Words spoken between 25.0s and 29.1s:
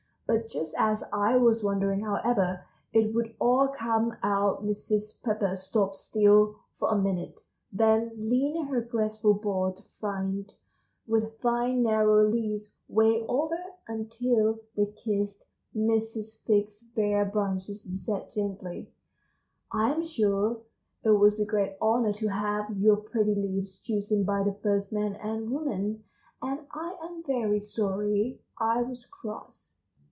and woman, and I am very sorry I was